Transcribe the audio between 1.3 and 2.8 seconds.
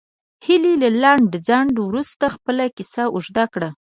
ځنډ وروسته خپله